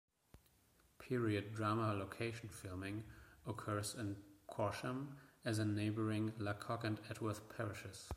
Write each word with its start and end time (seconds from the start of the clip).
Period 0.97 1.53
drama 1.53 1.93
location 1.93 2.49
filming 2.49 3.03
occurs 3.45 3.93
in 3.93 4.15
Corsham, 4.49 5.09
as 5.45 5.59
in 5.59 5.75
neighbouring 5.75 6.33
Lacock 6.39 6.83
and 6.83 6.99
Atworth 7.11 7.47
parishes. 7.55 8.09